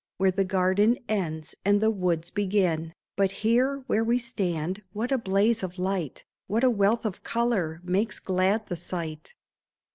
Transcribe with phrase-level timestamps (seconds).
[0.17, 2.93] Where the garden ends and the woods begin.
[3.15, 7.79] But here, where we stand, what a blaze of light, What a wealth of color,
[7.83, 9.35] makes glad the sight